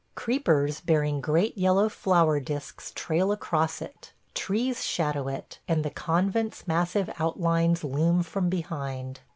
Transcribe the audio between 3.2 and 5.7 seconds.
across it; trees shadow it,